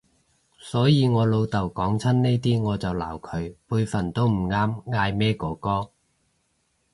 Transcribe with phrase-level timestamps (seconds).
[0.57, 5.91] 所以我老豆講親呢啲我就鬧佢，輩份都唔啱嗌咩哥哥